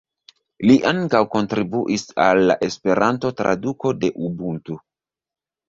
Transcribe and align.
Li 0.69 0.77
ankaŭ 0.91 1.21
kontribuis 1.35 2.07
al 2.25 2.41
la 2.53 2.57
Esperanto-traduko 2.69 3.95
de 4.03 4.13
Ubuntu. 4.31 4.83